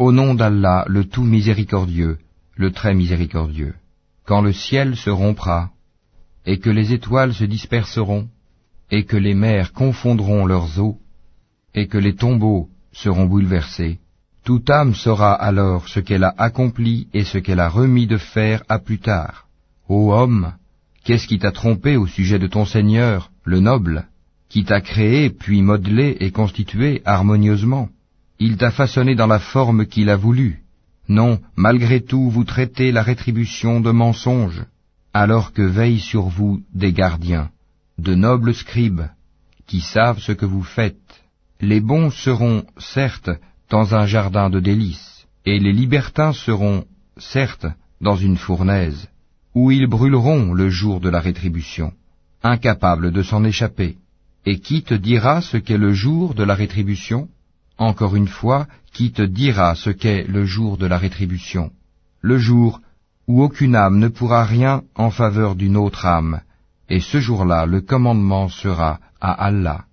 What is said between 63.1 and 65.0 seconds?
où aucune âme ne pourra rien